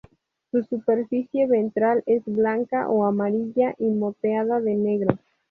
Su 0.49 0.63
superficie 0.63 1.45
ventral 1.45 2.01
es 2.07 2.23
blanca 2.25 2.89
o 2.89 3.05
amarilla 3.05 3.75
y 3.77 3.85
moteada 3.91 4.59
de 4.59 4.73
negro. 4.75 5.15